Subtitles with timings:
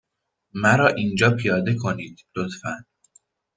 [0.53, 2.85] مرا اینجا پیاده کنید، لطفا.